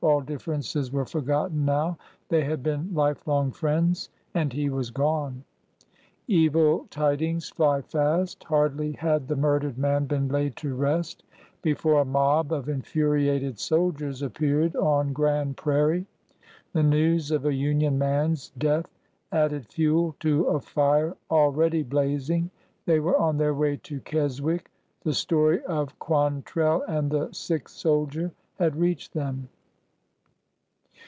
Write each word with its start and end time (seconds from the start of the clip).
All 0.03 0.21
differences 0.21 0.91
were 0.91 1.05
forgotten 1.05 1.63
now. 1.63 1.95
They 2.29 2.43
had 2.43 2.63
been 2.63 2.89
lifelong 2.91 3.51
friends— 3.51 4.09
and 4.33 4.51
he 4.51 4.67
was 4.67 4.89
gone! 4.89 5.43
Evil 6.27 6.87
tidings 6.89 7.49
fly 7.49 7.81
fast. 7.83 8.43
Hardly 8.45 8.93
had 8.93 9.27
the 9.27 9.35
murdered 9.35 9.77
man 9.77 10.07
been 10.07 10.27
laid 10.27 10.55
to 10.55 10.73
rest 10.73 11.23
before 11.61 12.01
a 12.01 12.05
mob 12.05 12.51
of 12.51 12.67
infuriated 12.67 13.59
soldiers 13.59 14.23
ap 14.23 14.33
peared 14.33 14.75
on 14.75 15.13
Grand 15.13 15.57
Prairie. 15.57 16.07
The 16.73 16.81
news 16.81 17.29
of 17.29 17.45
a 17.45 17.53
Union 17.53 17.99
man's 17.99 18.49
death 18.57 18.89
added 19.31 19.67
fuel 19.67 20.15
to 20.21 20.45
a 20.45 20.59
fire 20.59 21.15
already 21.29 21.83
blazing. 21.83 22.49
They 22.87 22.99
were 22.99 23.19
on 23.19 23.37
their 23.37 23.53
way 23.53 23.77
to 23.83 23.99
Keswick. 24.01 24.71
The 25.03 25.13
story 25.13 25.63
of 25.65 25.99
Quantrell 25.99 26.81
and 26.87 27.11
the 27.11 27.31
sick 27.33 27.69
soldier 27.69 28.31
had 28.57 28.75
reached 28.75 29.13
them. 29.13 29.47